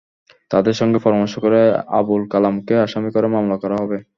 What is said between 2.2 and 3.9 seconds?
কালামকে আসামি করে মামলা করা